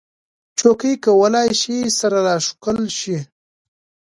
[0.59, 3.17] چوکۍ کولی شي سره راښکل شي.